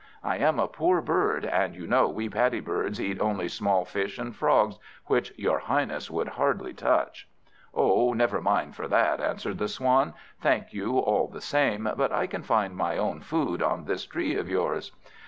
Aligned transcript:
I 0.23 0.37
am 0.37 0.57
a 0.59 0.67
poor 0.67 0.99
bird, 0.99 1.45
and 1.45 1.75
you 1.75 1.85
know 1.85 2.07
we 2.09 2.27
Paddy 2.27 2.59
birds 2.59 2.99
eat 2.99 3.21
only 3.21 3.47
small 3.47 3.85
fish 3.85 4.17
and 4.17 4.35
frogs, 4.35 4.79
which 5.05 5.31
your 5.37 5.59
highness 5.59 6.09
would 6.09 6.27
hardly 6.27 6.73
touch." 6.73 7.29
"Oh, 7.71 8.13
never 8.13 8.41
mind 8.41 8.75
for 8.75 8.87
that," 8.87 9.21
answered 9.21 9.59
the 9.59 9.67
Swan; 9.67 10.15
"thank 10.41 10.73
you 10.73 10.97
all 10.97 11.27
the 11.27 11.39
same, 11.39 11.87
but 11.95 12.11
I 12.11 12.25
can 12.25 12.41
find 12.41 12.75
my 12.75 12.97
own 12.97 13.19
food 13.19 13.61
on 13.61 13.85
this 13.85 14.03
tree 14.07 14.35
of 14.35 14.49
yours." 14.49 14.91